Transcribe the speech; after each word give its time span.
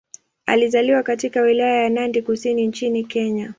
Alizaliwa 0.45 1.03
katika 1.03 1.41
Wilaya 1.41 1.83
ya 1.83 1.89
Nandi 1.89 2.21
Kusini 2.21 2.67
nchini 2.67 3.03
Kenya. 3.03 3.49